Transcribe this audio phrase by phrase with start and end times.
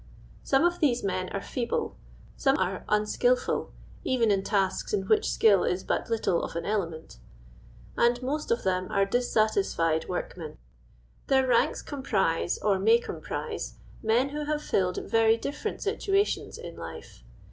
[0.47, 1.95] ^ome of theso men are feeble,
[2.35, 3.71] some are un skilful
[4.03, 7.19] (even in tasks in which skill is but little of an element),
[7.95, 10.57] and most of them are dissatisfied workmen.
[11.27, 16.57] Their ranks comprise, or may com prise, men who have filled very different situa tions
[16.57, 17.23] in life.